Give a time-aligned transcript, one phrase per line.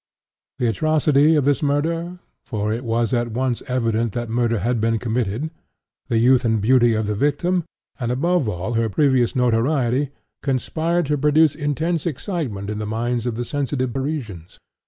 [0.55, 4.81] (*6) The atrocity of this murder, (for it was at once evident that murder had
[4.81, 5.51] been committed,)
[6.07, 7.65] the youth and beauty of the victim,
[7.99, 10.09] and, above all, her previous notoriety,
[10.41, 14.57] conspired to produce intense excitement in the minds of the sensitive Parisians.